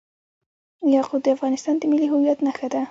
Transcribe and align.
یاقوت 0.95 1.21
د 1.23 1.27
افغانستان 1.35 1.75
د 1.77 1.83
ملي 1.91 2.07
هویت 2.11 2.39
نښه 2.45 2.67
ده. 2.73 2.79